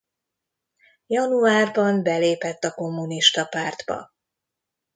Januárban 1.07 2.03
belépett 2.03 2.63
a 2.63 2.73
kommunista 2.73 3.45
pártba. 3.45 4.13